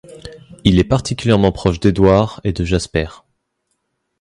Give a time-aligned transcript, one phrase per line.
[0.63, 3.07] Il est particulièrement proche d'Edward et de Jasper.